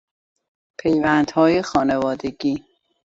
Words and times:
پیوندهای 0.79 1.61
خانوادگی 1.61 2.63